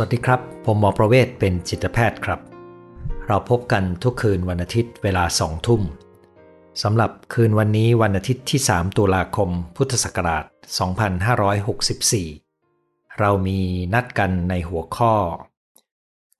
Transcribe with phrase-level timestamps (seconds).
[0.00, 2.40] วัสดีครับ ผมหมอประเวศเป็นจิตแพทย์ครับ
[3.26, 5.82] เราพบกันทุกคืนวันอาทิตย์เวลาสองทุ่ม
[6.82, 10.44] สำหรับคืนวันนี้วันอาทิตย์ที่ 3 ตุลาคม พุทธศักราช
[11.80, 13.60] 2564 เรามี
[13.94, 15.14] นัดกันในหัวข้อ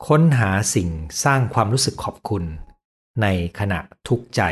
[0.06, 0.88] ค้นหาสิ่ง
[1.24, 2.44] สร้างความรู้สึกขอบคุณ
[3.22, 3.26] ใน
[3.58, 4.42] ขณะทุกข์ใจ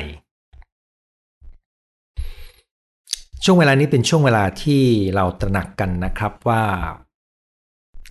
[3.45, 4.82] ช่วงเวลานี้เป็นช่วงเวลาที่
[5.14, 6.64] เราตระหนักกันนะครับว่า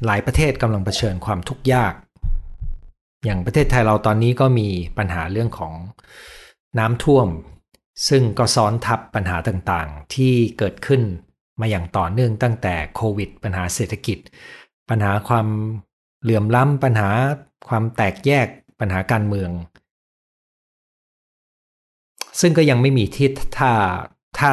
[0.05, 1.93] หลายประเทศกำลังเผชิญความทุกข์ยาก
[3.25, 4.67] อย่างประเทศไทยเราตอนนี้ก็มี
[4.97, 5.73] ปัญหาเรื่องของ
[6.79, 7.27] น้ำท่วม
[8.09, 11.01] ซึ่งก็ซ้อนทับปัญหาต่างๆ ที่เกิดขึ้น
[11.61, 14.17] มาอย่างต่อเนื่องตั้งแต่โควิด ปัญหาเศรษฐกิจ
[14.89, 15.47] ปัญหาความ
[16.21, 17.09] เหลื่อมล้ำปัญหา
[17.67, 18.47] ความแตกแยก
[18.79, 19.51] ปัญหาการเมือง
[22.39, 23.71] ซึ่งก็ยังไม่มีที่ถ้า
[24.37, 24.49] ถ้า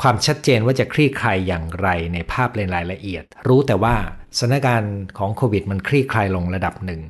[0.00, 3.94] ความชัดเจนว่าจะคลี่คลายอย่างไรในภาพในรายละเอียด รู้แต่ว่า
[4.38, 7.02] สถานการณ์ของโควิดมันคลี่คลายลงระดับหนึ่ง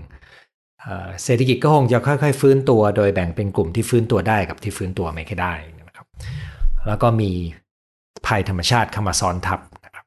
[1.22, 5.54] เศรษฐกิจก็คงจะค่อยๆ ฟื้นตัวโดยแบ่งเป็นกลุ่มที่ฟื้นตัวได้กับที่ฟื้นตัวไม่ค่ได้
[5.88, 6.06] นะครับ
[6.86, 7.30] แล้วก็มี
[8.26, 10.04] ภัยธรรมชาติเข้ามาซ้อนทับนะครับ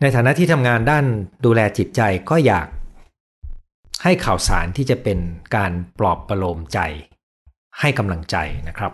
[0.00, 1.04] ในฐานะที่ทำงานด้าน
[1.44, 2.66] ดูแลจิตใจก็อยาก
[4.04, 5.18] ให้ข่าวสารที่จะเป็น
[5.56, 6.78] การปลอบประโลมใจ
[7.80, 8.36] ให้กำลังใจ
[8.68, 8.92] นะครับ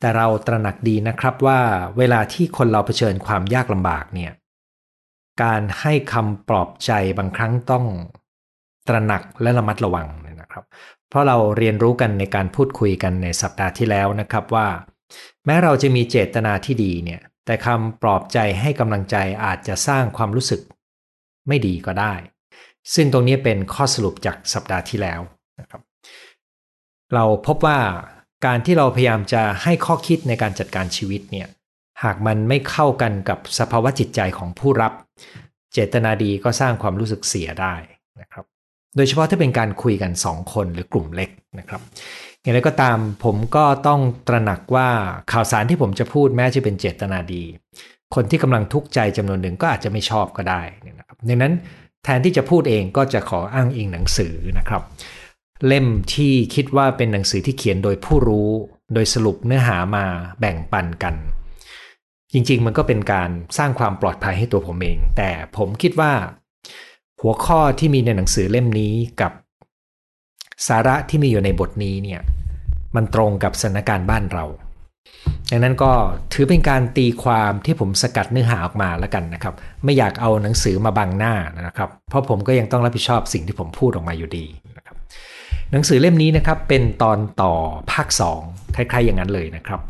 [0.00, 1.60] แต่เราตระหนักดีนะครับว่า
[1.98, 4.32] เวลาที่คนเราเผชิญความยากลำบากเนี่ย
[5.42, 7.84] การให้คำปลอบใจบางครั้งต้อง
[8.88, 10.06] ตระหนักและระมัดระวัง
[10.40, 10.64] นะครับ
[11.08, 14.68] เพราะเราเรียนรู้กันในการพูดคุยกันในสัปดาห์ที่แล้วนะครับว่า
[15.44, 20.60] แม้เราจะมีเจตนาที่ดีเนี่ยแต่คำปลอบใจให้กำลังใจอาจจะสร้างความรู้สึก
[21.48, 22.14] ไม่ดีก็ได้
[22.94, 25.20] ซึ่งตรงนี้เป็นข้อสรุปจากสัปดาห์ที่แล้ว
[25.60, 25.82] นะครับ
[27.14, 27.78] เราพบว่า
[28.44, 31.48] การที่เราพยายามจะให้ข้อคิดในการจัดการชีวิตเนี่ย
[32.04, 34.92] หากมันไม่เข้ากันกับสภาวะจิตใจของผู้รับ
[35.72, 37.74] เจตนาดีก็สร้างความรู้สึกเสียได้
[38.20, 38.44] นะครับ
[38.96, 41.80] โดยเฉพาะถ้าเป็นการคุยกัน 2 คนหรือกลุ่มเล็กนะครับ
[42.42, 44.88] อย่างไรก็ตามผมก็ต้องตระหนักว่า
[45.32, 47.44] ข่าวสารที่ผมจะพูดแม้จะเป็นเจตนาดี
[48.14, 51.52] คนที่กำลังทุกข์ใจจำนวนหนึ่งก็อาจจะไม่ชอบก็ได้นะครับดังนั้น
[52.04, 54.82] แทนที่จะพูดเองก็จะขออ้างอิงหนังสือนะครับ
[55.66, 58.50] เล่มที่คิดว่าเป็นหนังสือที่เขียนโดยผู้รู้
[58.94, 60.04] โดยสรุปเนื้อหามา
[60.40, 61.14] แบ่งปันกัน
[62.32, 66.12] จริงๆ มันก็เป็นการสร้างความปลอดภัยให้ตัวผมเอง แต่ผมคิดว่า
[67.20, 69.32] หัวข้อที่มีในหนังสือเล่มนี้กับ
[70.68, 72.20] สาระที่มีอยู่ในบทนี้เนี่ย
[72.96, 74.44] มันตรงกับสถานการณ์บ้านเรา
[75.50, 75.92] ดังนั้นก็
[76.32, 79.54] ถือเป็นการตีความที่ผมสกัดเนื้อหาออกมาแล้วกันนะครับ
[79.84, 84.46] ไม่อยากเอาหนังสือมาบังหน้านะครับ เพราะผมก็ยังต้องรับผิดชอบสิ่งที่ผมพูดออกมาอยู่ดี
[85.70, 87.52] หนังสือเล่มนี้นะครับเป็นตอนต่อ
[87.92, 88.08] ภาค
[88.42, 89.80] 2 คล้ายๆอย่างนั้นเลยนะครับ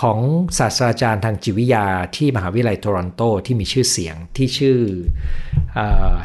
[0.00, 0.18] ของ
[0.58, 1.86] ศาสตราจารย์ทางจิตวิทยา
[2.16, 4.78] ที่มหาวิทยาลัยโตรอนโตที่มีชื่อเสียงที่ชื่อ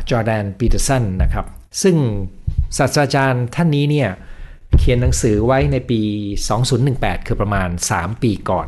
[0.10, 1.46] จอร์แดนปีเตอร์สันนะครับ
[1.82, 1.96] ซึ่ง
[2.78, 4.10] ศาสตราจารย์ท่านนี้เนี่ย
[4.78, 6.02] เขียนหนังสือไว้ในปี
[6.64, 8.68] 2018 คือประมาณ 3 ปีก่อน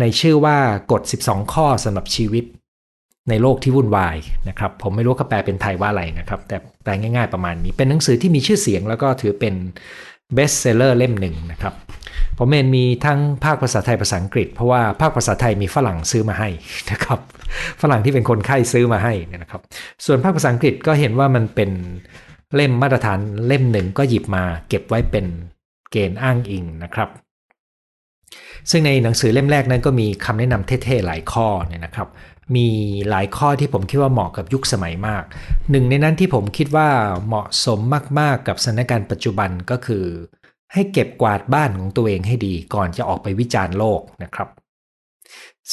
[0.00, 0.58] ในชื่อว่า
[0.92, 2.44] กฎ 12 ข้อสำหรับชีวิต
[3.28, 4.16] ในโลกที่วุ่นวาย
[4.48, 9.54] นะครับผมไม่รู้เขาแปลเป็นไทยว่าอะไรนะครับ แต่แปลง่าย ๆประมาณนี้เป็นหนังสือที่มีชื่อเสียงแล้วก็ถือเป็น
[10.34, 11.74] เบสเซลเลอร์เล่มหนึ่งนะครับ
[12.38, 16.48] ผมเองมีทั้งภาคภาษาไทยภาษาอังกฤษ เพราะว่าภาคภาษาไทยมีฝรั่งซื้อมาให้
[16.90, 17.18] นะครับ
[17.82, 19.60] ฝรั่งที่เป็นคนไข้ซื้อมาให้นะครับ
[20.06, 21.70] ส่วนภาคภาษาอังกฤษก็เห็นว่ามันเป็น
[22.54, 25.26] เล่มมาตรฐานเล่มหนึ่งก็หยิบมาเก็บไว้เป็น
[25.90, 27.08] เกณฑ์อ้างอิงนะครับ
[28.70, 32.08] ซึ่งในหนังสือเล่มแรกนั้นก็มีคำแนะนำเท่ๆหลายข้อเนี่ยนะครับ
[32.56, 32.68] มี
[33.10, 35.24] หลายข้อที่ผมคิดว่าเหมาะกับยุคสมัยมาก
[35.70, 36.88] หนึ่งในนั้นที่ผมคิดว่า
[37.26, 37.80] เหมาะสม
[38.18, 40.04] มาก ๆ กับสถานการณ์ปัจจุบันก็คือ
[40.72, 44.48] ให้เก็บกวาดบ้านของตัวเองให้ดีก่อนจะออกไปวิจารณ์โลกนะครับ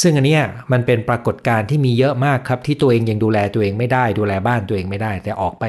[0.02, 0.40] ซึ่งอันนี้
[0.72, 5.66] มันเป็นปรากฏการณ์ที่มีเยอะมากครับ ที่ตัวเองยังดูแลตัวเองไม่ได้ ดูแลบ้านตัวเองไม่ได้ แต่ออกไป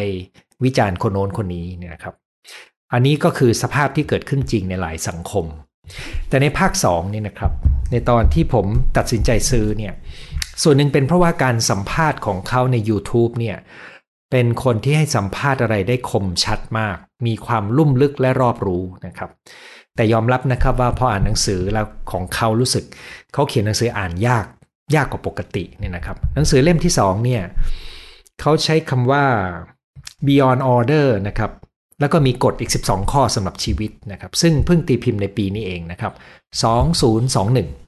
[0.64, 2.14] วิจารณ์คนโน้นคนนี้เนี่ยนะครับ
[2.92, 5.44] อันนี้ก็คือสภาพที่เกิดขึ้นจริงในหลายสังคม
[6.28, 7.52] แต่ในภาค2นี่นะครับ
[7.92, 8.66] ในตอนที่ผม
[8.96, 9.94] ตัดสินใจซื้อเนี่ย
[10.62, 13.56] ส่วนหนึ่งเป็นเพราะว่าการสัมภาษณ์ของเขาใน YouTube เนี่ย
[14.30, 16.96] เป็นคนที่ให้สัมภาษณ์อะไรได้คมชัดมาก
[17.26, 19.30] มีความลุ่มลึกและรอบรู้นะครับ
[19.96, 22.84] แต่ยอมรับนะครับว่าพออ่านหนังสือแล้วของเขารู้สึก
[23.32, 24.46] เขาเขียนหนังสืออ่านยาก
[24.94, 27.42] ยากกว่าปกติเนี่ยนะครับ หนังสือเล่มที่2เนี่ย
[28.40, 29.24] เขาใช้คำว่า
[30.26, 31.50] beyond order นะครับ
[32.00, 36.12] แล้วก็มีกฎอีก 12 ข้อสำหรับชีวิตนะครับ ซึ่งเพิ่งตีพิมพ์ในปีนี้เองนะครับ
[37.28, 37.87] 2021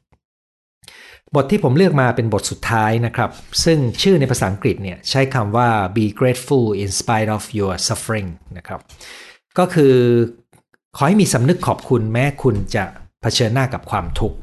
[1.36, 3.30] บทที่ผมเลือกมาเป็นบทสุดท้ายนะครับ
[3.64, 8.80] ซึ่งชื่อในภาษาอังกฤษเนี่ยใช้คำว่า be grateful in spite of your suffering นะครับ
[9.58, 9.94] ก็คือ
[10.96, 12.84] ขอให้มีสำนึกขอบคุณแม้คุณจะ
[13.22, 14.38] เผชิญหน้ากับความทุกข์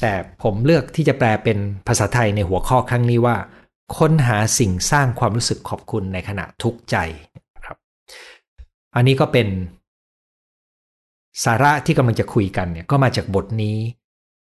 [0.00, 1.58] แต่ผมเลือกที่จะแปลเป็น
[1.88, 3.36] ภาษาไทยในหัวข้อครั้งนี้ว่า
[3.98, 6.96] ค้นหาสิ่งสร้างความรู้สึกขอบคุณในขณะทุกข์ใจ
[7.64, 7.76] ครับ
[8.96, 9.48] อันนี้ก็เป็น
[11.44, 13.76] สาระที่กำลังจะคุยกันเนี่ยก็มาจากบทนี้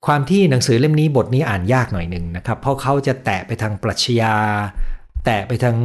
[0.06, 4.34] ความที่หนังสือเล่มนี้บทนี้อ่านยากหน่อยหนึ่งนะครับ เพราะเขาจะแตะไปทางปรัชญา
[5.24, 5.76] แตะไปทาง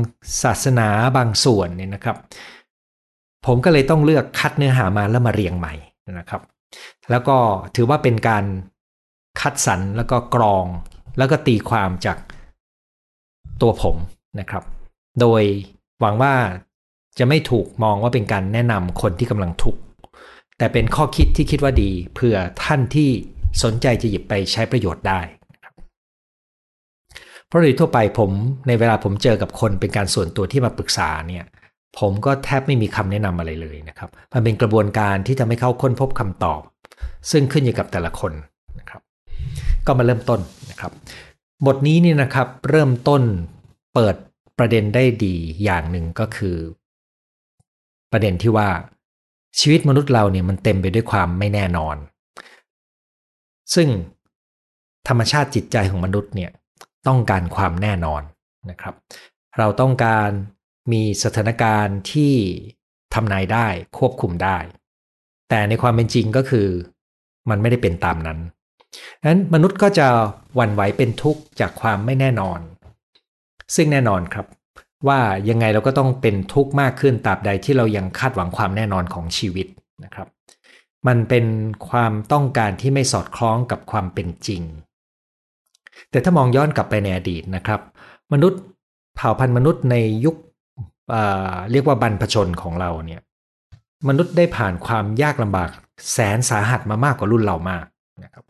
[0.44, 2.18] ศาสนาบางส่วนเนี่ยนะครับ
[3.46, 5.74] ผมก็เลยต้องเลือกคัดเนื้อหามาแล้วมาเรียงใหม่
[6.20, 6.42] นะครับ
[7.12, 7.38] แล้วก็
[7.76, 8.46] ถือว่าเป็นการ
[9.42, 10.66] คัดสรรแล้วก็กรอง
[11.18, 12.18] แล้วก็ตีความจาก
[13.62, 13.96] ตัวผม
[14.40, 14.64] นะครับ
[15.20, 15.44] โดย
[16.02, 16.34] หวังว่า
[17.20, 19.82] จะไม่ถูกมองว่าเป็นการแนะนำคนที่กำลังทุกข์
[20.58, 23.10] แต่เป็นข้อคิดที่คิดว่าดีเพื่อท่านที่
[23.64, 25.22] สนใจจะหยิบไปใช้ประโยชน์ได้
[27.48, 28.32] เพราะโดยทั่วไปผม
[28.68, 31.46] ในเวลาผมเจอกับคนเป็นการส่วนตัวที่มาปรึกษาเนี่ย
[32.00, 36.62] ผมก็แทบไม่มีคำแนะนำอะไรเลยนะครับ มันเป็นกระบวนการที่จะไม่เข้าค้นพบคำตอบ
[37.32, 38.34] ซึ่งขึ้นอยู่กับแต่ละคน
[38.80, 39.02] นะครับ
[39.86, 40.92] ก็มาเริ่มต้นนะครับ
[41.66, 43.22] บทนี้นี่นะครับเริ่มต้น
[43.94, 44.16] เปิด
[44.60, 46.58] ประเด็นได้ดีอย่างหนึ่งก็คือ
[48.12, 48.70] ประเด็นที่ว่า
[49.60, 51.96] ชีวิตมนุษย์เราเนี่ยมันเต็มไปด้วยความไม่แน่นอน
[53.74, 53.88] ซึ่ง
[55.08, 56.52] ธรรมชาติจิตใจของมนุษย์เนี่ย
[57.08, 58.22] ต้องการความแน่นอน
[58.70, 58.96] นะครับ
[59.58, 60.30] เราต้องการ
[60.92, 62.34] มีสถานการณ์ที่
[63.14, 63.68] ทำนายได้
[63.98, 64.58] ควบคุมได้
[65.50, 66.68] แต่ในความเป็นจริงก็คือ
[67.50, 68.40] มันไม่ได้เป็นตามนั้น
[69.30, 70.08] นั้นมนุษย์ก็จะ
[70.56, 72.60] หวั่นไหวเป็นทุกข์จากความไม่แน่นอน
[73.76, 74.46] ซึ่งแน่นอนครับ
[75.08, 75.20] ว่า
[75.50, 79.68] ยังไงเราก็ต้องเป็นทุกข์มากขึ้นตราบใดที่เรายังคาดหวังความแน่นอนของชีวิต
[80.04, 80.28] นะครับ
[81.08, 81.46] มันเป็น
[81.90, 84.62] ความต้องการที่ไม่สอดคล้องกับความเป็นจริง
[86.10, 87.82] แต่ถ้ามองย้อนกลับไปในอดีตนะครับ
[88.34, 88.62] มนุษย์
[89.16, 90.36] เผ่าพันธุ์มนุษย์ในยุค
[91.10, 93.22] เเรียกว่าบรรพชนของเราเนี่ย
[94.08, 95.70] มนุษย์ได้ผ่านความยากลำบาก
[96.14, 97.86] แสนสาหัสมามากกว่ารุ่นเรามาก
[98.24, 98.44] นะครับ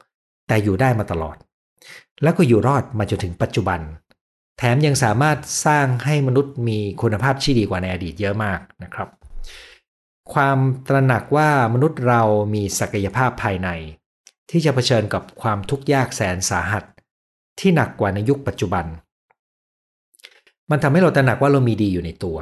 [0.47, 1.35] แต่อยู่ได้มาตลอด
[2.23, 3.79] แล้วก็อยู่รอดมาจนถึงปัจจุบัน
[4.57, 9.09] แถมยังสามารถสร้างให้มนุษย์มีคุณภาพที่ดีกว่าในอดีตเยอะมากนะครับ
[10.33, 10.57] ความ
[10.87, 12.21] ตระหนักว่ามนุษย์เรา
[12.53, 13.69] มีศักยภาพภายใน
[14.49, 16.83] ที่จะเผชิญกับความทุกข์ยากแสนสาหัส
[17.59, 18.85] ที่หนักกว่าในยุคปัจจุบัน
[20.71, 22.37] มันทำให้เราตระหนักว่าเรามีดีอยู่ในตัว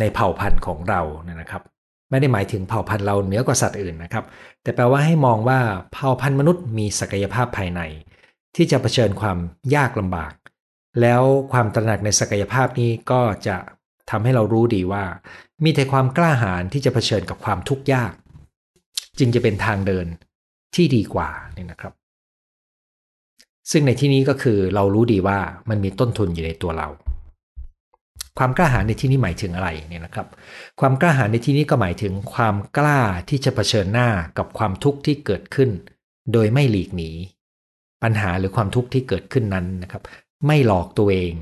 [0.00, 1.62] ในเผ่าพันธุ์ของเรานะครับ
[2.10, 4.24] ไม่ได้หมายถึงเผ่าพันธุ์เราเหนือกว่าสัตว์อื่นนะครับ
[4.62, 5.60] แต่แปลว่าให้มองว่า
[5.92, 7.80] เผ่าพันธุ์มนุษย์มีศักยภาพภายใน
[8.56, 9.38] ที่จะเผชิญความ
[9.74, 10.32] ยากลำบาก
[11.00, 13.56] แล้วความตระหนักในศักยภาพนี้ก็จะ
[14.10, 15.04] ทำให้เรารู้ดีว่า
[15.64, 18.12] มีแต่ความกล้าหาญที่จะเผชิญกับความทุกข์ยาก
[19.18, 20.06] จึงจะเป็นทางเดิน
[20.74, 21.92] ที่ดีกว่านี่นะครับ
[23.70, 26.88] ซึ่งในที่นี้ก็คือเรารู้ดีว่ามันมีต้นทุนอยู่ในตัวเรา
[28.38, 30.26] ความกล้าหาญในที่นี้หมายถึงอะไรเนี่ยนะครับ
[30.80, 34.08] ความกล้าหาญในที่นี้ก็หมายถึงความกล้าที่จะเผชิญหน้า
[34.38, 35.70] กับความทุกข์ที่เกิดขึ้น
[36.32, 37.10] โดยไม่หลีกหนี
[38.02, 40.02] ปัญหาหรือความทุกข์ที่เกิดขึ้นนั้นนะครับ
[40.46, 41.32] ไม่หลอกตัวเอง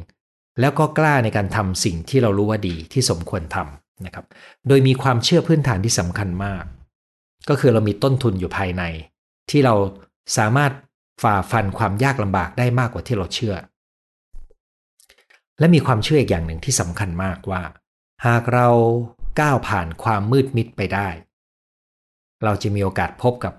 [0.60, 4.26] แล้วก็กล้าในการทำสิ่งที่เรารู้ว่าดีที่สมควรทำนะครับ
[4.68, 6.64] โดยมีความเชื่อพื้นฐานที่สำคัญมาก
[7.48, 8.82] ก็คือเรามีต้นทุนอยู่ภายใน
[9.50, 9.74] ที่เรา
[10.36, 10.72] สามารถ
[11.22, 13.54] ฝ่าฟันความยากลำบากได้มากกว่าที่เราเชื่อ
[15.58, 17.62] และมีความเชื่ออีกอย่างหนึ่งที่สำคัญมากว่า
[18.26, 18.68] หากเรา
[19.40, 21.08] ก้าวผ่านความมืดมิดไปได้
[22.44, 23.54] เราจะมีโอกาสพบกับ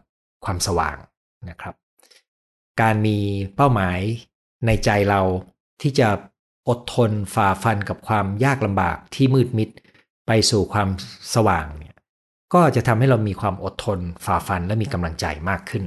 [0.45, 0.97] ความสว่าง
[1.49, 1.75] นะครับ
[2.81, 3.17] การมี
[3.55, 3.99] เป้าหมาย
[4.65, 5.21] ในใจเรา
[5.81, 6.07] ที่จะ
[6.67, 9.69] อดทนฝ่าฟันกับความยากลำบากที่มืดมิด
[10.27, 10.89] ไปสู่ความ
[11.35, 11.95] สว่างเนี่ย
[12.53, 15.83] ก็จะทำให้เรามีความอดทนฝ่าฟันและมีกำลังใจมากขึ้น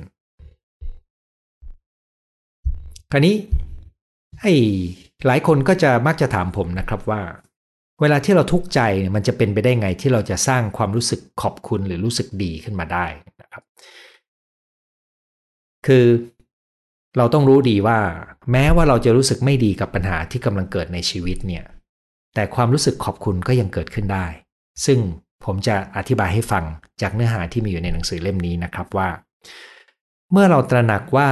[3.13, 3.37] คราวนี้
[4.43, 4.53] ให้
[5.27, 7.23] หลายคนก็จะมักจะถามผมนะครับว่า
[8.01, 8.81] เวลาที่เราทุกข์ใจ
[9.15, 13.07] มันจะเป็นไปได้ไงที่เราจะสร้างความรู้สึกขอบคุณหรือรู้สึกดีขึ้นมาได้
[13.43, 13.63] นะครับ
[15.87, 16.05] คือ
[17.17, 17.99] เราต้องรู้ดีว่า
[18.53, 21.65] แม้ว่าเราจะรู้สึกไม่ดีกับปัญหาที่กำลังเกิดในชีวิตเนี่ย
[22.35, 24.27] แต่ความรู้สึกขอบคุณก็ยังเกิดขึ้นได้
[24.87, 24.99] ซึ่ง
[25.45, 26.65] ผมจะอธิบายให้ฟัง
[27.03, 29.09] จากเนื้อหาที่มีอยู่ในหนังสือเล่มนี้นะครับว่า
[30.33, 31.31] เมื่อเราตระหนักว่า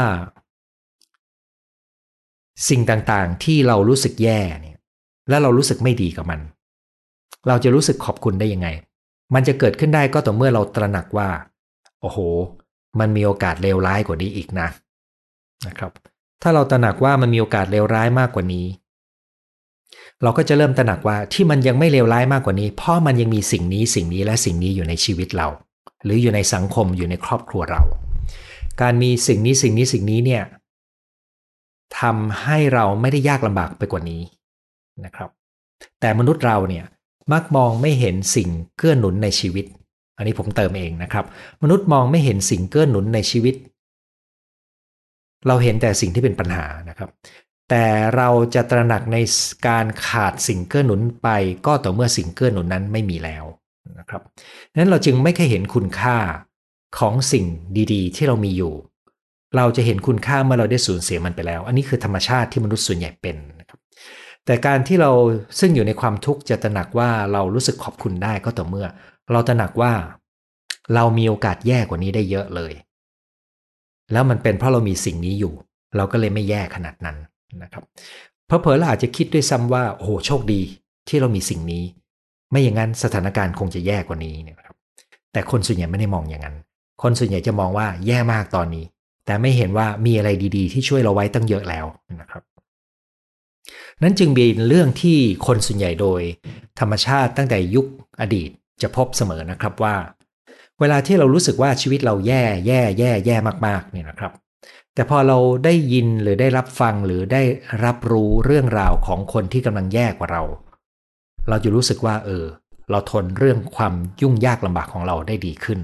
[2.68, 4.78] สิ่งต่างๆที่เรารู้สึกแย่เนี่ย
[5.28, 6.40] และเรารู้สึกไม่ดีกับมัน
[7.48, 8.68] เราจะรู้สึกขอบคุณได้ยังไง
[9.34, 11.28] มันจะเกิดขึ้นได้ก็ต่อเมื่อเราตระหนักว่า
[12.00, 12.18] โอ้โห
[13.00, 14.68] มันมีโอกาสเลวร้ายกว่านี้อีกนะ
[15.66, 15.92] นะครับ
[16.42, 18.66] ถ้าเราตระหนักว่ามันมีโอกาสเลวร้ายมากกว่านี้
[20.22, 25.48] เราก็จะเริ่มตระหนักว่าที่มันยังไม่เลวร้ายมากกว่านี้ เพราะมันยังมีสิ่งนี้สิ่งนี้และสิ่งนี้อยู่ในชีวิตเรา
[26.04, 27.82] หรืออยู่ในสังคมอยู่ในครอบครัวเรา
[28.80, 30.42] การมีสิ่งนี้สิ่งนี้สิ่งนี้เนี่ย
[32.00, 34.22] ทำให้เราไม่ได้ยากลำบากไปกว่านี้
[35.04, 35.30] นะครับ
[36.00, 36.84] แต่มนุษย์เราเนี่ย
[37.32, 39.64] มักมองไม่เห็นสิ่งเกื้อหนุนในชีวิต
[40.16, 41.24] อันนี้ผมเติมเองนะครับ
[41.62, 43.54] มนุษย์มองไม่เห็นสิ่งเกื้อหนุนในชีวิต
[45.46, 47.10] เราเห็นแต่สิ่งที่เป็นปัญหานะครับ
[47.70, 49.16] แต่เราจะตระหนักใน
[49.68, 51.28] การขาดสิ่งเกื้อหนุนไป
[51.66, 53.44] ก็ต่อเมื่อสิ่งเกื้อหนุนนั้นไม่มีแล้ว
[53.98, 54.22] นะครับ
[54.76, 56.16] นั้นเราจึงไม่เคยเห็นคุณค่า
[56.98, 57.44] ของสิ่ง
[57.92, 58.74] ดีๆ ที่เรามีอยู่
[59.56, 63.78] เราจะเห็นคุณค่าเมื่อเราได้สูญเสียมันไปแล้ว อันนี้คือธรรมชาติที่มนุษย์ส่วนใหญ่เป็นนะครับ
[64.46, 65.10] แต่การที่เรา
[65.60, 68.86] ซึ่งอยู่ในความทุกข์จะตระหนักว่าเรารู้สึกขอบคุณได้ก็ต่อเมื่อ
[69.32, 69.92] เราตระหนักว่า
[70.94, 72.72] เรามีโอกาสแย่กว่านี้ได้เยอะเลย
[74.12, 75.52] แล้วมันเป็นเพราะเรามีสิ่งนี้อยู่
[75.96, 77.16] เราก็เลยไม่แย่ขนาดนั้น
[77.62, 77.84] นะครับ
[78.46, 80.60] เพอเพอเราอาจจะคิดด้วยซ้ำว่าโอ้โหโชคดี
[81.08, 81.84] ที่เรามีสิ่งนี้
[82.50, 84.74] ไม่อย่างนั้นสถานการณ์คงจะแย่กว่านี้นะครับ
[85.32, 86.56] แต่คนส่วนใหญ่ไม่ได้มองอย่างนั้น
[87.02, 88.84] คนส่วนใหญ่จะมองว่าแย่มากตอนนี้
[89.26, 91.86] แต่ไม่เห็นว่ามีอะไรดีๆ ที่ช่วยเราไว้ตั้งเยอะแล้ว
[92.20, 92.42] นะครับ
[94.02, 96.20] นั้นจึงเป็นเรื่องที่คนส่วนใหญ่โดย
[96.80, 97.86] ธรรมชาติตั้งแต่ยุค
[98.20, 98.50] อดีต
[98.82, 99.94] จะพบเสมอนะครับว่า
[100.80, 104.32] เวลาที่เรารู้สึกว่าชีวิตเราแย่แย่แย่แย่มากๆเนี่ยนะครับ
[104.94, 107.42] แต่พอเราได้ยินหรือได้รับฟังหรือได้
[107.84, 110.42] รับรู้เรื่องราวของคนที่กำลังแย่กว่าเรา
[111.48, 112.44] เราจะรู้สึกว่า เออ
[112.90, 115.78] เราทนเรื่องความยุ่งยากลำบากของเราได้ดีขึ้น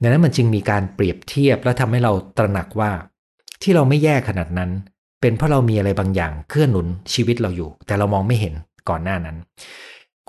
[0.00, 2.90] ดังนั้นมันจึงมีการเปรียบเทียบและทำให้เราตระหนักว่า
[3.62, 4.70] ที่เราไม่แย่ขนาดนั้น
[5.20, 8.54] เป็นเพราะเรามีอะไรบางอย่างเคลื่อนหนุนชีวิตเราอยู่ แต่เรามองไม่เห็น
[8.88, 9.36] ก่อนหน้านั้น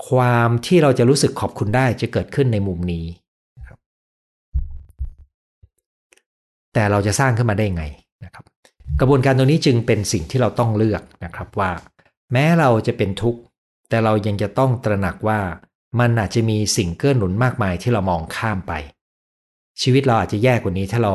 [0.07, 3.05] ความที่เราจะรู้สึกขอบคุณได้จะเกิดขึ้นในมุมนี้
[6.75, 7.83] แต่เราจะสร้างขึ้นมาได้ไง
[8.25, 8.45] นะครับ
[8.99, 11.71] กระบวนการตรงนี้จึงเป็นสิ่งที่เราต้องเลือกนะครับว่า
[12.31, 13.39] แม้เราจะเป็นทุกข์
[13.89, 15.39] แต่เรายังจะต้องตระหนักว่า
[15.99, 18.73] มันอาจจะมีสิ่งเกื้อหนุนมากมายที่เรามองข้ามไป
[19.81, 21.13] ชีวิตเราอาจจะแย่กว่านี้ถ้าเรา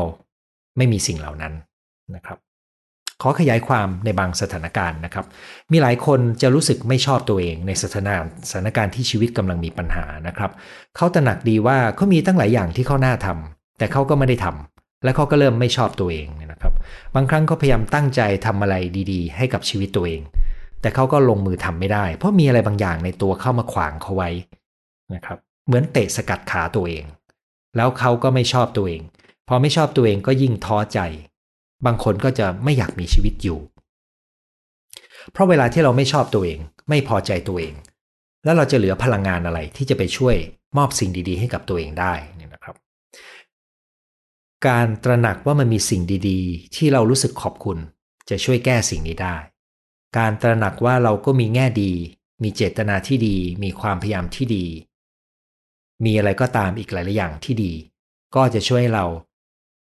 [0.77, 1.53] ไม่มีสิ่งเหล่านั้น
[2.15, 2.39] นะครับ
[3.23, 5.27] ขอขยายความในบางสถานการณ์นะครับ
[5.73, 8.09] มีหลายคนจะรู้สึกไม่ชอบตัวเองในสถาน
[8.49, 10.51] สถานการณ์ที่ชีวิตกำลังมีปัญหานะครับ
[10.97, 16.73] เขาตระหนักดีว่าเขามีตั้งหลายอย่างที่เขาน่าทำแต่เขาก็ไม่ได้ทำ และเขาก็เริ่มไม่ชอบตัวเองนะครับ
[17.15, 18.75] บางครั้งก็พยายามตั้งใจทำอะไร
[19.13, 20.23] ดีๆ ให้กับชีวิตตัวเอง
[20.81, 24.31] แต่เขาก็ลงมือทำไม่ได้ เพราะมีอะไรบางอย่างในตัวเข้ามาขวางเขาไว้
[25.15, 27.05] นะครับ เหมือนเตะสกัดขาตัวเอง
[27.77, 29.03] แล้วเขาก็ไม่ชอบตัวเอง
[29.49, 31.01] พอไม่ชอบตัวเองก็ยิ่งท้อใจ
[31.87, 33.61] บางคนก็จะไม่อยากมีชีวิตอยู่
[35.33, 37.75] เพราะเวลาที่เราไม่ชอบตัวเอง ไม่พอใจตัวเอง
[38.45, 40.37] แล้วเราจะเหลือพลังงานอะไรที่จะไปช่วย
[40.77, 42.15] มอบสิ่งดี ๆ ให้กับตัวเองได้
[44.69, 47.79] การตระหนักว่ามันมีสิ่งดีๆ ที่เรารู้สึกขอบคุณ
[48.29, 49.37] จะช่วยแก้สิ่งนี้ได้
[50.19, 51.93] การตระหนักว่าเราก็มีแง่ดี
[52.43, 54.67] มีเจตนาที่ดี มีความพยายามที่ดี
[56.05, 57.73] มีอะไรก็ตามอีกหลายๆอย่างที่ดี
[58.35, 59.05] ก็จะช่วยเรา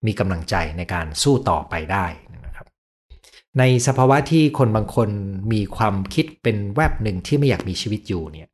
[0.06, 2.06] มีกำลังใจในการสู้ต่อไปได้
[2.46, 2.68] นะครับ
[3.58, 5.10] ในสภาวะที่คนบางคน
[5.52, 8.48] มีความคิดเป็นแวบหนึ่งที่ไม่อยากมีชีวิตอยู่เนี่ย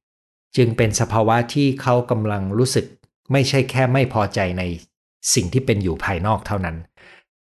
[0.56, 2.86] จึงเป็นสภาวะที่เขากำลังรู้สึก
[3.32, 4.63] ไม่ใช่แค่ไม่พอใจใน
[5.34, 6.77] สิ่งที่เป็นอยู่ภายนอกเท่านั้น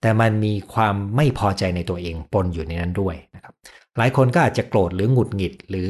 [0.01, 3.53] แต่มันมีความไม่พอใจในตัวเองปนอยู่ในนั้นด้วยนะครับ
[3.97, 5.89] หลายคนก็อาจจะโกรธหรือหงุดหงิดหรือ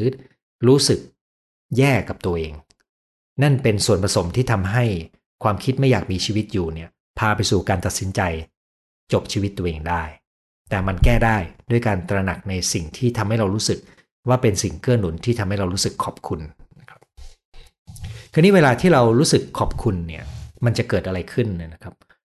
[0.67, 0.99] รู้สึก
[1.77, 2.53] แย่กับตัวเอง
[3.43, 4.85] นั่นเป็นส่วนผสมที่ทำให้
[5.43, 8.21] ความคิดไม่อยากมีชีวิตอยู่เนี่ยพาไปสู่การตัดสินใจ
[9.13, 10.03] จบชีวิตตัวเองได้
[10.69, 11.37] แต่มันแก้ได้
[11.71, 13.79] ด้วยการตระหนักในสิ่งที่ทำให้เรารู้สึก
[14.27, 16.39] ว่าเป็นสิ่งเกื้อหนุนที่ทำให้เรารู้สึกขอบคุณ
[16.79, 16.99] นะครับ
[18.33, 20.23] คราวนี้เวลาที่เรารู้สึกขอบคุณเนี่ย
[20.65, 21.95] มันจะเกิดอะไรขึ้นนะครับ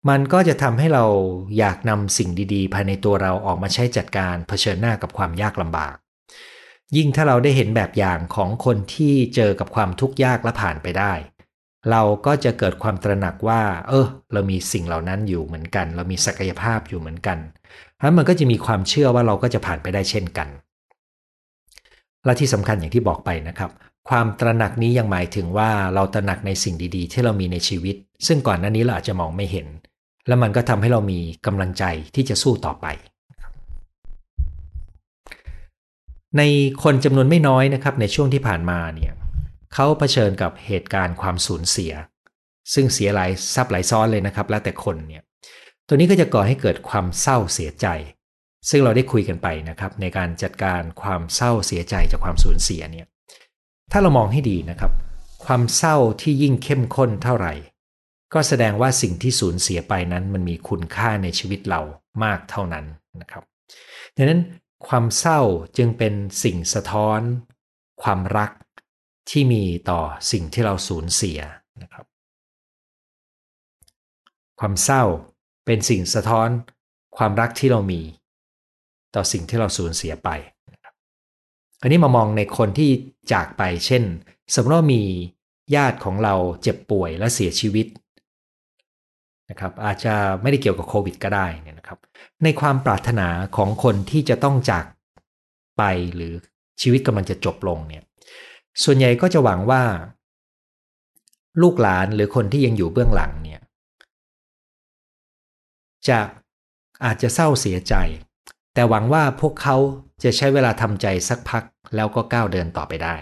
[0.10, 1.06] มันก็จะทำให้เรา
[1.58, 5.96] อยากนำสิ่งดีๆ ภายในตัวเราออกมาใช้จัดการเผชิญหน้ากับความยากลำบาก
[6.96, 11.14] ยิ่งถ้าเราได้เห็นแบบอย่างของคนที่เจอกับความทุกข์ยากและผ่านไปได้
[11.92, 17.38] เราก็จะเกิดความตระหนักว่า เออ เรามีสิ่งเหล่านั้นอยู่เหมือนกัน เรามีศักยภาพอยู่เหมือนกัน
[17.96, 20.48] เพราะมันก็จะมีความเชื่อว่าเราก็จะผ่านไปได้เช่นกัน
[22.26, 23.72] และที่สำคัญอย่างที่บอกไปนะครับ
[24.10, 27.96] ความตระหนักนี้ยังหมายถึงว่าเราตระหนักในสิ่งดีๆ ที่เรามีในชีวิต
[28.28, 29.68] ซึ่งก่อนหน้านี้เราอาจจะมองไม่เห็น
[30.28, 31.84] แล้วมันก็ทำให้เรามีกำลังใจ
[32.16, 32.88] ที่จะสู้ต่อไป
[36.38, 36.42] ใน
[36.84, 39.14] คนจำนวนไม่น้อยนะครับในช่วงที่ผ่านมาเนี่ย
[39.74, 41.94] เขาเผชิญกับเหตุการณ์ความสูญเสีย
[42.74, 45.24] ซึ่งเสียหลายซับหลายซ้อนเลยนะครับ แล้วแต่คนเนี่ย
[45.88, 47.88] ตัวนี้ก็จะก่อให้เกิดความเศร้าเสียใจ
[48.70, 53.08] ซึ่งเราได้คุยกันไปนะครับ ในการจัดการความเศร้าเสียใจจากความสูญเสียเนี่ย
[53.92, 54.92] ถ้าเรามองให้ดีนะครับ
[55.46, 57.54] ความเศร้าที่ยิ่งเข้มข้นเท่าไหร่
[58.34, 61.82] ก็แสดงว่าสิ่งที่สูญเสียไปนั้นมันมีคุณค่าในชีวิตเรา
[62.24, 62.86] มากเท่านั้น
[63.22, 63.44] นะครับ
[64.16, 64.42] ดังนั้น
[64.88, 65.42] ความเศร้า
[65.78, 66.14] จึงเป็น
[66.44, 67.22] สิ่งสะท้อน
[68.04, 68.52] ความรัก
[69.30, 70.02] ที่มีต่อ
[70.32, 71.40] สิ่งที่เราสูญเสีย
[71.82, 72.06] นะครับ
[74.60, 75.04] ความเศร้า
[75.66, 76.50] เป็นสิ่งสะท้อน
[77.18, 78.02] ความรักที่เรามี
[79.16, 80.30] ต่อสิ่งที่เราสูญเสียไป
[81.86, 82.92] อันนี้มามองในคนที่
[83.32, 84.04] จากไป เช่น
[84.54, 85.02] สมมติว่ามี
[85.76, 87.88] ญาติของเราเจ็บป่วยและเสียชีวิต
[89.50, 92.00] นะครับอาจจะไม่ได้เกี่ยวกับโควิดก็ได้เนี่ยนะครับ
[92.44, 93.28] ในความปรารถนา
[93.58, 94.86] ของคนที่จะต้องจาก
[95.78, 95.84] ไป
[96.16, 96.34] หรือ
[96.82, 98.04] ชีวิตกำลังจะจบลงเนี่ย
[98.84, 99.84] ส่วนใหญ่ก็จะหวังว่า
[101.62, 103.62] ลูกหลานหรือคนที่ยังอยู่เบื้องหลังเนี่ย
[106.08, 106.20] จะ
[107.06, 107.96] อาจจะเศร้าเสียใจ
[108.74, 109.78] แต่หวังว่าพวกเขา
[110.24, 111.64] จะใช้เวลาทำใจสักพัก
[111.96, 113.16] แล้วก็ก้าวเดินต่อไปได้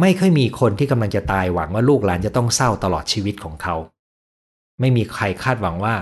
[0.00, 3.76] ไม่ค่อยมีคนที่กำลังจะตายหวังว่าลูกหลานจะต้องเศร้าตลอดชีวิตของเขา
[4.80, 5.94] ไม่มีใครคาดหวังว่า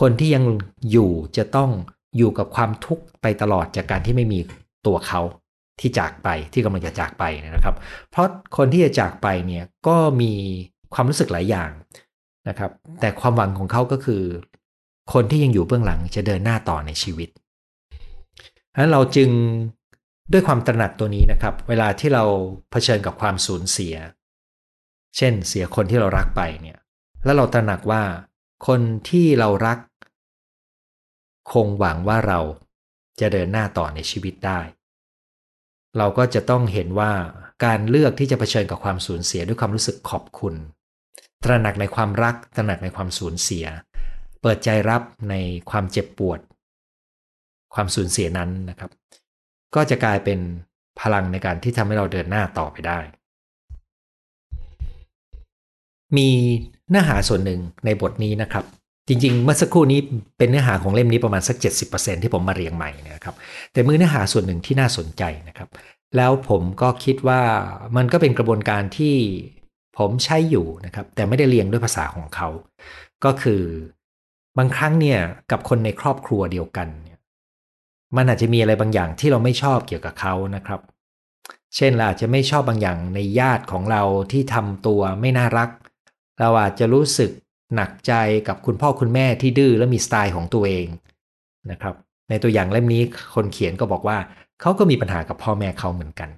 [0.00, 0.44] คนที่ยัง
[0.90, 1.70] อยู่จะต้อง
[2.16, 4.38] อยู่กับความทุกข์ไปตลอดจากการที่ไม่มี
[4.86, 5.20] ตัวเขา
[5.80, 7.76] ที่จากไปที่กำลังจะจากไปนะครับ
[8.10, 10.32] เพราะคนที่จะจากไปเนี่ยก็มี
[10.94, 11.70] ความรู้สึกหลายอย่าง
[12.48, 12.70] นะครับ
[13.00, 14.22] แต่ความหวังของเขาก็คือ
[15.12, 17.28] คนที่ยังอยู่เบื้องหลังจะเดินหน้าต่อในชีวิต
[18.72, 19.30] ฉะนั้นเราจึง
[20.32, 22.24] ด้วยความตระหนักตัวนี้นะครับ เวลาที่เรา
[22.70, 23.94] เผชิญกับความสูญเสีย
[25.16, 26.78] เช่นเสียคนที่เรารักไปเนี่ย
[27.24, 28.02] แล้วเราตระหนักว่า
[28.66, 29.78] คนที่เรารัก
[31.52, 32.40] คงหวังว่าเรา
[33.20, 34.60] จะเดินหน้าต่อในชีวิตได้
[35.98, 37.12] เราก็จะต้องเห็นว่า
[37.64, 40.54] การเลือกที่จะเผชิญกับความสูญเสียด้วยความรู้สึกขอบคุณ
[41.44, 43.66] ตระหนักในความรัก ตระหนักในความสูญเสีย
[44.42, 45.34] เปิดใจรับใน
[45.70, 46.40] ความเจ็บปวด
[47.74, 48.90] ความสูญเสียนั้นนะครับ
[49.74, 50.38] ก็จะกลายเป็น
[51.00, 53.00] พลังในการที่ทำให้เราเดินหน้าต่อไปได้
[56.16, 56.28] มี
[56.88, 58.64] เนื้อหาส่วนหนึ่งในบทนี้นะครับ
[59.08, 60.00] จริงๆ เมื่อสักครู่นี้
[60.38, 61.56] เป็นเนื้อหาของเล่มนี้ประมาณสัก
[61.88, 63.34] 70%ที่ผมมาเรียงใหม่นะครับ
[63.72, 65.68] แต่มือเนื้อหาส่วนหนึ่งที่น่าสนใจนะครับ
[66.16, 67.42] แล้วผมก็คิดว่า
[67.96, 69.14] มันก็เป็นกระบวนการที่
[69.98, 72.48] ผมใช้อยู่นะครับ แต่ไม่ได้เรียงด้วยภาษาของเขา
[73.24, 73.62] ก็คือ
[74.58, 75.18] บางครั้งเนี่ย
[75.50, 77.17] กับคนในครอบครัวเดียวกันเนี่ย
[78.16, 80.80] มันอาจจะมีอะไรบางอย่างที่เราไม่ชอบเกี่ยวกับเขานะครับ
[81.76, 85.70] เช่นเราอาจจะไม่ชอบบางอย่างในญาติของเราที่ทำตัวไม่น่ารัก
[86.40, 87.30] เราอาจจะรู้สึก
[87.74, 88.12] หนักใจ
[88.48, 90.86] กับคุณพ่อคุณแม่ที่ดื้อและมีสไตล์ของตัวเอง
[91.70, 91.94] นะครับ
[92.28, 93.02] ในตัวอย่างเล่มนี้
[93.34, 94.18] คนเขียนก็บอกว่า
[94.60, 96.28] เขาก็มีปัญหากับพ่อแม่เขาเหมือนกัน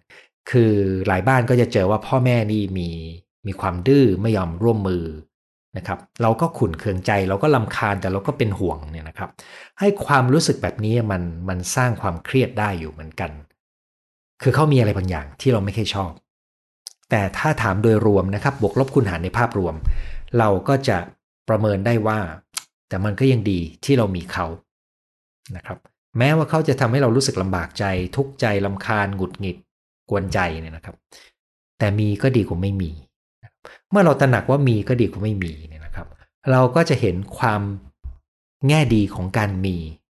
[0.51, 0.73] คือ
[1.07, 2.89] หลายบ้านก็จะเจอว่าพ่อแม่นี่มี
[3.47, 5.05] มีความดื้อไม่ยอมร่วมมือ
[5.77, 9.31] นะครับ เราก็ขุนเคืองใจเราก็ลำคาญแต่เราก็เป็นห่วงเนี่ยนะครับ
[9.79, 13.31] ให้ความรู้สึกแบบนี้มันมันสร้างความเครียดได้อยู่เหมือนกัน
[14.43, 16.13] คือเขามีอะไรบางอย่างที่เราไม่เคยชอบ
[17.11, 19.75] แต่ถ้าถามโดยรวมนะครับบวกลบคูณหารในภาพรวม
[20.39, 20.99] เราก็จะ
[21.49, 22.21] ประเมินได้ว่า
[22.89, 24.47] แต่มันก็ยังดีที่เรามีเขา
[25.57, 25.79] นะครับ
[26.19, 27.85] แม้ว่าเขาจะทำให้เรารู้สึกลำบากใจ
[28.17, 29.57] ทุกข์ใจลำคาญหงุดหงิด
[30.11, 30.97] กวนใจเนี่ยนะครับ
[31.79, 32.91] แต่มีก็ดีกว่าไม่มี
[33.91, 36.07] เมื่อเราตระหนักว่ามีก็ดีกว่าไม่มีเนี่ยนะครับ
[36.51, 37.63] เราก็จะเห็นความ
[38.69, 39.77] แง่ดีของการมี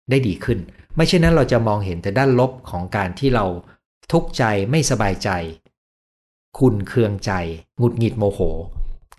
[0.09, 0.59] ได้ดีขึ้น
[0.97, 3.45] ไม่ใช่นั้นเราจะมองเห็นแต่ด้านลบของการที่เรา
[4.11, 5.29] ทุกข์ใจไม่สบายใจ
[6.59, 7.31] คุณเคืองใจ
[7.77, 8.39] หงุดหงิดโมโห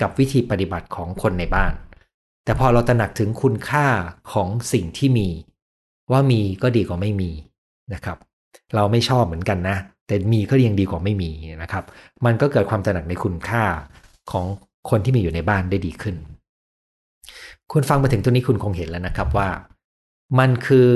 [0.00, 1.72] กับวิธีปฏิบัติของคนในบ้าน
[2.44, 3.86] แต่พอเราตระหนักถึงคุณค่า
[4.32, 5.28] ของสิ่งที่มี
[6.10, 7.30] ว่ามีก็ดีกว่าไม่มี
[7.94, 8.18] นะครับ
[8.74, 11.30] เราไม่ชอบเหมือนกันนะ แต่มีก็ยังดีกว่าไม่มี
[11.62, 11.84] นะครับ
[12.24, 13.64] มันก็เกิดความตระหนักในคุณค่า
[14.30, 14.46] ของ
[14.90, 16.16] คนที่มีอยู่ในบ้านได้ดีขึ้น
[17.72, 19.48] คุณฟังมาถึงตัวนี้คุณคงเห็นแล้วนะครับว่า
[20.38, 20.90] มันคือ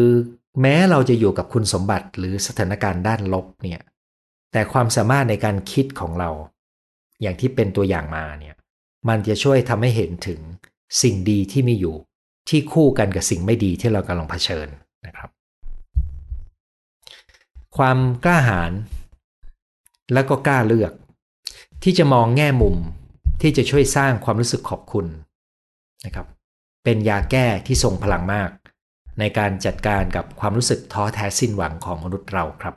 [0.60, 3.82] แม้เราจะอยู่กับคุณสมบัติหรือสถานการณ์ด้านลบเนี่ย
[4.52, 6.30] แต่ความสามารถในการคิดของเรา
[7.22, 8.54] อย่างที่เป็นตัวอย่างมาเนี่ย
[9.08, 10.40] มันจะช่วยทำให้เห็นถึง
[11.02, 11.96] สิ่งดีที่มีอยู่
[12.48, 14.68] ที่คู่กันกับสิ่งไม่ดีที่เรากำลังเผชิญ
[15.06, 15.30] นะครับ
[17.76, 18.72] ความกล้าหาญ
[20.12, 20.92] แล้วก็กล้าเลือก
[21.82, 22.76] ที่จะมองแง่มุม
[23.40, 25.06] ที่จะช่วยสร้างความรู้สึกขอบคุณ
[26.04, 26.26] นะครับ
[26.84, 28.50] เป็นยาแก้ที่ทรงพลังมาก
[29.18, 32.74] ในการจัดการกับความรู้สึกท้อแท้สิ้นหวังของมนุษย์เราครับ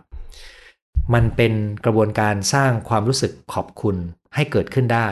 [1.13, 1.53] มันเป็น
[1.85, 3.95] กระบวนการสร้างความรู้สึกขอบคุณ
[4.35, 5.09] ให้เกิดขึ้นได้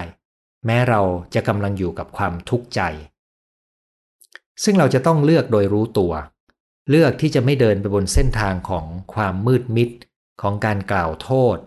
[0.66, 1.02] แม้เรา
[1.36, 2.82] จะกำลังอยู่กับความทุกข์ใจ
[4.64, 6.14] ซึ่งเราจะต้องเลือกโดยรู้ตัว
[6.90, 9.90] เลือกที่จะไม่เดินไปบนเส้นทางของความมืดมิด
[10.42, 11.58] ของการกล่าวโทษ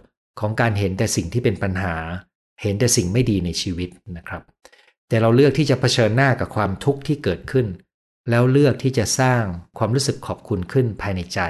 [0.40, 1.94] ของการเห็นแต่สิ่งที่เป็นปัญหา
[2.62, 4.42] เห็นแต่สิ่งไม่ดีในชีวิตนะครับ
[5.08, 7.66] แต่เราเลือกที่จะเผชิญหน้ากับความทุกข์ที่เกิดขึ้น
[8.30, 9.42] แล้วเลือกที่จะสร้าง
[9.78, 11.40] ความรู้สึกขอบคุณขึ้นภายในใจ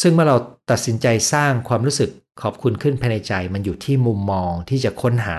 [0.00, 0.36] ซึ่งเมื่อเรา
[0.70, 2.10] ตัดสินใจสร้างความรู้สึก
[2.42, 5.38] ขอบคุณขึ้นภายในใจ มันอยู่ที่มุมมองที่จะค้นหา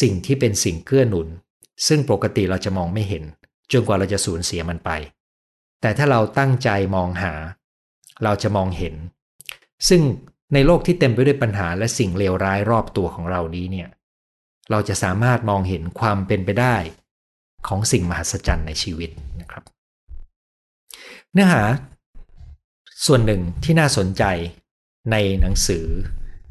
[0.00, 1.28] สิ่งที่เป็นสิ่งเกื้อหนุน
[1.86, 3.24] ซึ่งปกติเราจะมองไม่เห็น
[3.72, 4.90] จนกว่าเราจะสูญเสียมันไป
[5.80, 7.32] แต่ถ้าเราตั้งใจมองหา
[8.24, 8.94] เราจะมองเห็น
[9.88, 10.02] ซึ่ง
[10.54, 13.88] ในโลกที่เต็มไปด้วยปัญหาและสิ่งเลวร้ายรอบตัวของเรานี้เนี่ย
[14.70, 16.76] เราจะสามารถมองเห็นความเป็นไปได้
[17.68, 19.10] ของสิ่งมหัศจรรย์ในชีวิต
[19.40, 19.64] นะครับ
[21.32, 21.62] เนื้อหา
[23.06, 24.24] ส่วนหนึ่งที่น่าสนใจ
[25.10, 25.86] ในหนังสือ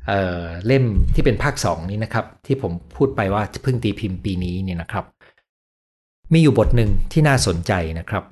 [0.07, 5.05] เออเล่มที่เป็นภาคสองนี้นะครับ ที่ผมพูดไปว่าเพิ่งตีพิมพ์ปีนี้เนี่ยนะครับ
[6.33, 8.23] มีอยู่บทหนึ่งที่น่าสนใจนะครับ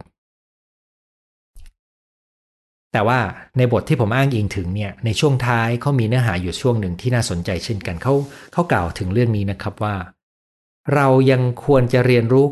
[2.93, 3.19] แต่ว่า
[3.57, 8.13] ในบทที่ผมอ้างอิงถึงเนี่ยในช่วงท้ายเขามีเนื้อหาอยู่ช่วงหนึ่งที่น่าสนใจเช่นกันเขา
[8.53, 9.95] เขากล่าวถึงเรื่องนี้นะครับว่า
[10.93, 12.45] เรายังควรจะเรียนรู้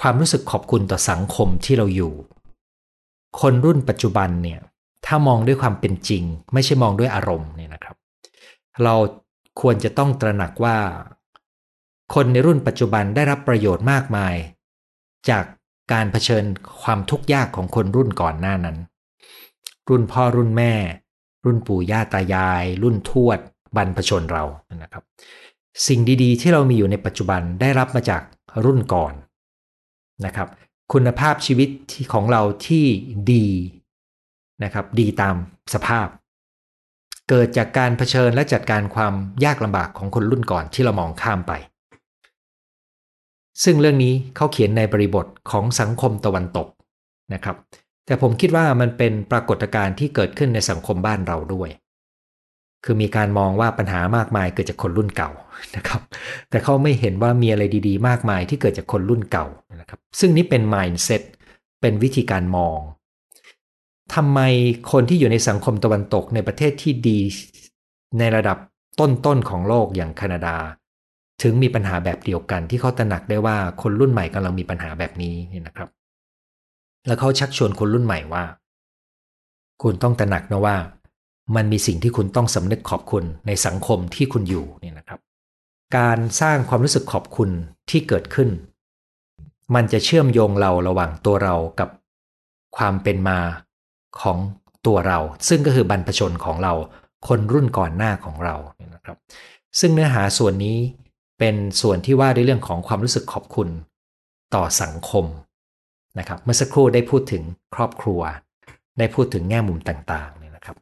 [0.00, 2.12] ความรู้สึกขอบคุณต่อสังคมที่เราอยู่
[3.40, 4.60] คนรุ่นปัจจุบันเนี่ย
[5.06, 6.22] ถ้ามองด้วยความเป็นจริง
[6.52, 7.96] ไม่ใช่มองด้วยอารมณ์เนี่ยนะครับ
[8.84, 8.94] เรา
[9.60, 10.76] ควรจะต้องตระหนักว่า
[12.14, 14.34] คนในรุ่นปัจจุบันได้รับประโยชน์มากมาย
[15.30, 15.44] จาก
[15.92, 16.44] การเผชิญ
[16.82, 18.76] ความทุกข์ยากของคนรุ่นก่อนหน้านั้น
[19.88, 20.72] รุ่นพ่อรุ่นแม่
[21.44, 23.38] รุ่นปู่ย่าตายาย รุ่นทวด
[23.76, 24.44] บรรพชนเรา
[24.82, 25.02] นะครับ
[25.86, 28.22] สิ่งดีๆ ที่เรามีอยู่ในปัจจุบันได้รับมาจาก
[28.64, 29.12] รุ่นก่อน
[30.24, 30.48] นะครับ
[30.92, 31.68] คุณภาพชีวิต
[32.12, 32.86] ของเราที่
[33.32, 33.46] ดี
[34.64, 35.34] นะครับ ดีตาม
[35.74, 36.08] สภาพ
[37.28, 41.52] เกิดจากการเผชิญและจัดการความยากลำบากของคนรุ่นก่อนที่เรามองข้ามไป
[43.64, 46.68] ซึ่งเรื่องนี้เขาเขียนในบริบทของสังคมตะวันตก
[47.34, 47.56] นะครับ
[48.06, 51.70] แต่ผมคิดว่ามันเป็นปรากฏการณ์ที่เกิดขึ้นในสังคมบ้านเราด้วย
[52.84, 55.30] คือมีการมองว่าปัญหามากมายเกิดจากคนรุ่นเก่า
[55.76, 56.00] นะครับ
[56.50, 59.46] แต่เขาไม่เห็นว่ามีอะไรดีๆ มากมายที่เกิดจากคนรุ่นเก่า
[59.80, 61.22] นะครับ ซึ่งนี่เป็น mindset
[61.80, 62.78] เป็นวิธีการมอง
[64.14, 64.40] ทำไม
[64.92, 67.20] คนที่อยู่ในสังคมตะวันตกในประเทศที่ดี
[68.18, 68.58] ในระดับ
[69.00, 70.56] ต้นๆของโลกอย่างแคนาดา
[71.42, 75.88] ถึงมีปัญหาแบบเดียวกันที่เขาตระหนักได้ว่าคนรุ่นใหม่กำลังมีปัญหาแบบนี้นี่นะครับ
[77.06, 78.44] แล้วเขาชักชวนคนรุ่นใหม่ว่า
[79.82, 80.76] คุณต้องตระหนักนะว่า
[81.56, 85.20] มันมีสิ่งที่คุณต้องสำนึกขอบคุณในสังคมที่คุณอยู่นี่นะครับ
[85.96, 87.50] การสร้างความรู้สึกขอบคุณ
[87.90, 88.48] ที่เกิดขึ้น
[89.74, 91.88] มันจะเชื่อมโยงเราระหว่างตัวเรากับ
[92.76, 93.38] ความเป็นมา
[94.20, 94.38] ของ
[94.86, 96.72] ตัวเรา ซึ่งก็คือบรรพชนของเรา
[97.28, 99.16] คนรุ่นก่อนหน้าของเราเนี่ยนะครับ
[99.80, 100.76] ซึ่งเนื้อหาส่วนนี้
[101.38, 103.68] เป็นส่วนที่ว่าในเรื่องของความรู้สึกขอบคุณ
[104.54, 105.24] ต่อสังคม
[106.18, 107.42] นะครับเมื่อสักครู่ได้พูดถึง
[107.74, 108.20] ครอบครัว
[108.98, 110.76] ได้พูดถึงแง่มุมต่างๆเนี่ยนะครับ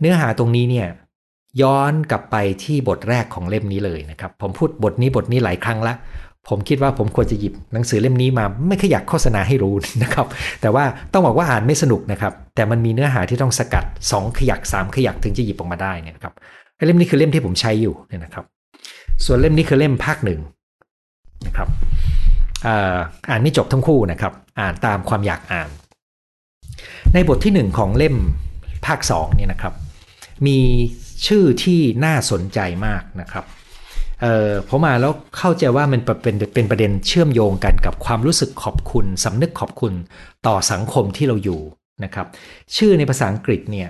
[0.00, 0.86] เนื้อหาตรงนี้เนี่ย
[1.62, 5.94] ย้อนกลับไปที่บทแรกของเล่มนี้เลยนะครับ ผมพูดบทนี้บทนี้หลายครั้งละ
[6.48, 10.26] ผมคิดว่าผมควรจะหยิบหนังสือเล่มนี้มาไม่ขยักโฆษณาให้รู้นะครับ
[10.60, 16.34] แต่ว่าต้องบอกว่าอ่านไม่สนุกนะครับ แต่มันมีเนื้อหาที่ต้องสกัด 2 ขยัก 3 ขยักถึงจะหยิบออกมาได้เนี่ยครับ
[16.86, 18.44] เล่มนี้คือเล่มที่ผมใช้อยู่เนี่ยนะครับ
[19.24, 20.40] ส่วนเล่มนี้คือเล่มภาคหนึ่ง
[21.46, 21.68] นะครับ
[22.66, 25.68] อ่านไม่จบทั้งคู่นะครับ อ่านตามความอยากอ่าน
[27.14, 28.16] ในบทที่1ของเล่ม
[28.86, 29.74] ภาค2เนี่ยนะครับ
[30.46, 30.58] มี
[31.26, 33.44] ชื่อที่น่าสนใจมากนะครับ
[34.22, 39.92] เออผมมาแล้วเข้าใจว่ามันเป็นเป็นประเด็นเชื่อมโยงกันกับความรู้สึกขอบคุณสำนึกขอบคุณ
[40.46, 41.60] ต่อสังคมที่เราอยู่
[42.04, 42.26] นะครับ
[42.76, 43.88] ชื่อในภาษาอังกฤษเนี่ย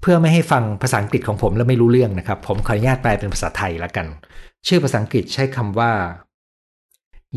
[0.00, 4.06] เพื่อไม่ให้ฟังภาษาอังกฤษของผมแล้วไม่รู้เรื่องนะครับ ผมขออนุญาตแปลเป็นภาษาไทยแล้วกัน
[4.66, 5.92] ชื่อภาษาอังกฤษใช้คำว่า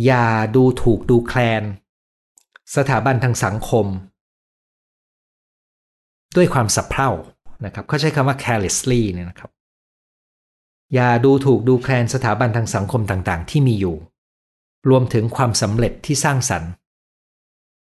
[0.06, 0.26] อย่า
[0.56, 1.64] ดูถูกดูแคลน
[2.76, 3.88] สถาบันทางสังคม
[6.36, 7.10] ด้วยความสับเพร่า
[7.66, 9.52] นะครับเขาใช้คำว่า carelessly เนี่ยนะครับ
[10.94, 13.96] อย่าดูถูกดูแคลนสถาบันทางสังคมต่างๆ ที่มีอยู่
[14.90, 16.72] รวมถึงความสำเร็จที่สร้างสรรค์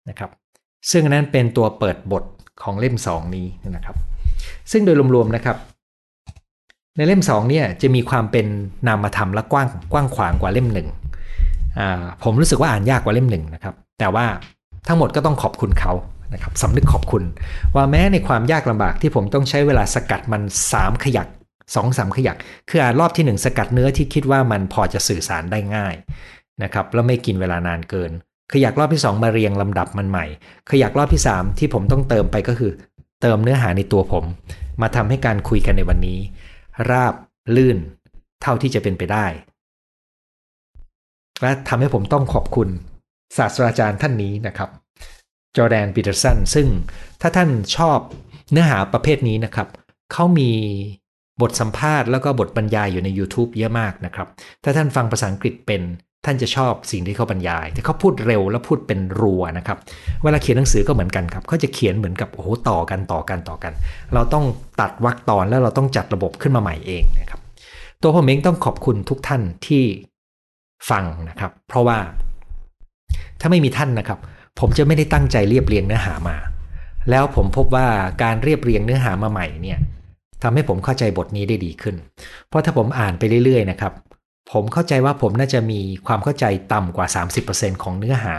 [0.08, 0.30] นะครับ
[0.90, 2.24] ซึ่งนั้นเป็นตัวเปิดบท
[2.62, 3.96] ของเล่มสองนี้นะครับ
[4.70, 5.56] ซึ่งโดยรวมๆนะครับ
[6.96, 8.46] ในเล่มสองเนี่ยจะมีความเป็น
[8.86, 10.88] นามธรรมและกว้างกว้างขวางกว่าเล่มหนึ่ง
[12.24, 14.26] ผมรู้สึกว่าอ่านยากกว่าเล่มหนึ่งนะครับ แต่ว่า
[14.88, 15.92] ทั้งหมดก็ต้องขอบคุณเขา
[16.34, 17.22] นะครับสำนึกขอบคุณ
[17.74, 21.28] ว่าแม้ในความยากลำบากที่ผมต้องใช้เวลาสกัดมัน 3 ขยัก
[21.74, 22.36] สองสามขยัก
[22.68, 25.94] คืออ่านรอบที่ 1 สกัดเนื้อที่คิดว่ามันพอจะสื่อสารได้ง่าย
[26.62, 28.10] นะครับแล้วไม่กินเวลานานเกิน
[28.52, 30.26] ขยักรอบที่ 2 มาเรียงลำดับมันใหม่
[30.70, 32.72] ขยักรอบที่ 3 ที่ผมต้องเติมไปก็คือ
[33.22, 34.24] เติมเนื้อหาในตัวผม
[34.82, 36.18] มาทำให้การคุยกันในวันนี้
[36.90, 37.14] ราบ
[37.56, 37.78] ลื่น
[38.42, 39.26] เท่าที่จะเป็นไปได้
[41.42, 42.68] และทำให้ผมต้องขอบคุณ
[43.36, 44.70] ศาสตราจารย์ท่านนี้นะครับ
[45.56, 46.66] จอแดนปีเตอร์สันซึ่ง
[47.20, 47.98] ถ้าท่านชอบ
[48.50, 49.68] เนื้อหาประเภทนี้นะครับ
[50.12, 50.50] เขามี
[51.42, 54.28] บทสัมภาษณ์แล้วก็บทบรรยายอยู่ใน YouTube เยอะมากนะครับ
[54.64, 55.82] ถ้าท่านฟังภาษาอังกฤษเป็น
[56.24, 59.78] ท่านจะชอบสิ่งที่เขาบรรยาย แต่เขาพูดเร็วแล้วพูดเป็นรัวนะครับ
[60.22, 63.72] เวลาเขียนหนังสือก็เหมือนกันครับ เขาจะเขียนเหมือนกับโอ้โหต่อกันต่อกันต่อกัน
[64.14, 64.44] เราต้อง
[64.80, 67.40] ตัดวรรคตอนแล้วเราต้องจัดระบบขึ้นมาใหม่เองนะครับ
[68.02, 69.84] ตัวผมเองต้องขอบคุณทุกท่านที่
[70.90, 71.98] ฟังนะครับ เพราะว่า
[73.40, 74.18] ถ้าไม่มีท่านนะครับ
[74.58, 76.36] ผมจะไม่ได้ตั้งใจเรียบเรียงเนื้อหามา
[77.10, 77.86] แล้วผมพบว่า
[78.22, 79.78] การเรียบเรียงเนื้อหามาใหม่เนี่ย
[80.42, 81.96] ทำให้ผมเข้าใจบทนี้ได้ดีขึ้น
[82.48, 83.92] เพราะถ้าผมอ่านไปเรื่อยๆนะครับ
[84.52, 87.06] ผมเข้าใจว่าผมน่าจะมีความเข้าใจต่ำกว่า
[87.44, 88.36] 30%ของเนื้อหา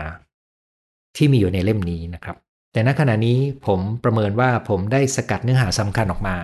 [1.17, 2.36] ที่มีอยู่ในเล่มนี้นะครับ
[2.71, 6.36] แต่ณขณะนี้ผมประเมินว่าผมได้สกัดเนื้อหาสำคัญออกมา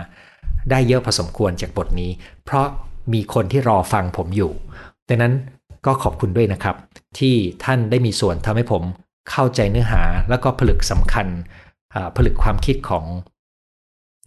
[0.70, 2.10] ได้เยอะพอสมควรจากบทนี้
[2.44, 2.66] เพราะ
[3.12, 4.52] มีคนที่รอฟังผมอยู่
[5.08, 5.34] ดังนั้น
[5.86, 6.76] ก็ขอบคุณด้วยนะครับ
[7.18, 8.82] ที่ท่านได้มีส่วนทำให้ผม
[9.30, 11.26] เข้าใจเนื้อหาแล้วก็ผลึกสำคัญ
[12.16, 13.04] ผลึกความคิดของ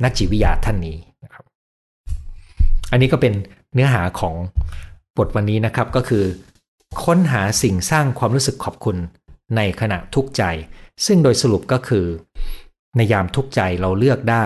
[0.03, 1.43] นักจิตวิทยาท่านนี้นะครับ
[2.91, 3.33] อันนี้ก็เป็น
[3.73, 4.35] เนื้อหาของ
[5.17, 6.23] บทวันนี้นะครับก็คือ
[7.03, 8.97] ค้นหาสิ่งสร้างความรู้สึกขอบคุณ
[9.55, 10.43] ในขณะทุกข์ใจ
[11.05, 12.05] ซึ่งโดยสรุปก็คือ
[12.95, 14.45] ในยามทุกข์ใจเราเลือกได้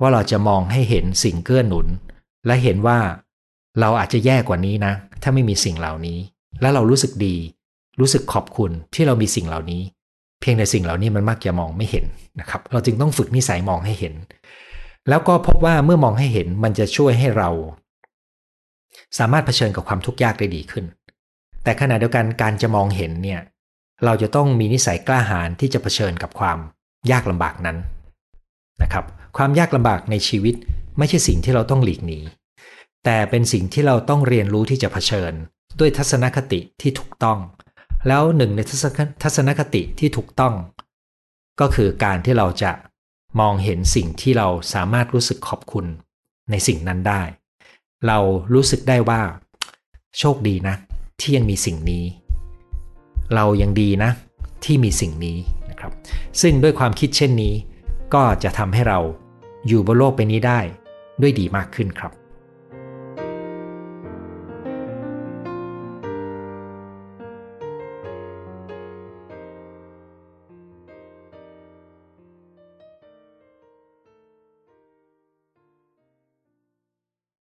[0.00, 1.86] ว่าเราจะมองให้เห็นสิ่งเกื้อหนุน
[2.46, 2.98] และเห็นว่า
[3.80, 6.18] เราอาจจะแย่กว่านี้นะ ถ้าไม่มีสิ่งเหล่านี้
[6.60, 7.36] และเรารู้สึกดี
[8.00, 9.82] รู้สึกขอบคุณที่เรามีสิ่งเหล่านี้
[10.40, 12.04] เพียงแต่สิ่งเหล่านี้มันมักจะมองไม่เห็น
[12.40, 14.14] นะครับ เราจึงต้องฝึกนิสัยมองให้เห็น
[15.08, 17.50] แล้วก็พบว่าเมื่อมองให้เห็นมันจะช่วยให้เรา
[19.18, 20.84] สามารถเผชิญกับความทุกข์ยากได้ดีขึ้น
[21.64, 23.40] แต่ขณะเดียวกันการจะมองเห็นเนี่ย
[24.04, 26.58] เราจะต้องมีนิสัยกล้าหาญที่จะเผชิญกับความ
[27.10, 27.76] ยากลำบากนั้น
[28.82, 29.04] นะครับ
[29.36, 30.54] ความยากลำบากในชีวิต
[30.98, 32.18] ไม่ใช่สิ่งที่เราต้องหลีกหนี
[33.04, 35.32] แต่เป็นสิ่งที่เราต้องเรียนรู้ที่จะเผชิญ
[35.78, 37.38] ด้วยทัศนคติที่ถูกต้อง
[38.08, 38.60] แล้วหนึ่งใน
[39.22, 40.54] ทัศนคติที่ถูกต้อง
[41.60, 42.72] ก็คือการที่เราจะ
[43.40, 45.86] มองเห็นสิ่งที่เราสามารถรู้สึกขอบคุณ
[46.50, 47.22] ในสิ่งนั้นได้
[48.06, 48.18] เรา
[48.54, 49.20] รู้สึกได้ว่า
[50.18, 50.76] โชคดีนะ
[51.20, 52.04] ที่ยังมีสิ่งนี้
[53.34, 54.10] เรายังดีนะ
[54.64, 55.38] ที่มีสิ่งนี้
[55.70, 55.92] นะครับ
[56.40, 57.54] ซึ่งด้วยความคิดเช่นนี้
[58.14, 58.98] ก็จะทำให้เรา
[59.66, 60.60] อยู่บนโลกใบนี้ได้
[61.20, 62.12] ด้วยดีมากขึ้นครับ